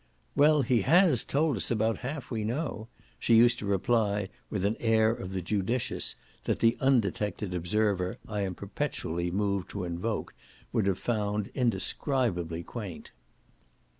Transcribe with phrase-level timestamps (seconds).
[0.35, 2.87] "Well, he HAS told us about half we know,"
[3.19, 8.39] she used to reply with an air of the judicious that the undetected observer I
[8.41, 10.33] am perpetually moved to invoke
[10.73, 13.11] would have found indescribably quaint.